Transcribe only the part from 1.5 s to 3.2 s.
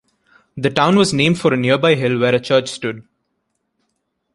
a nearby hill where a church stood.